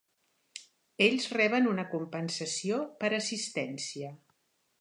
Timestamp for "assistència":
3.19-4.15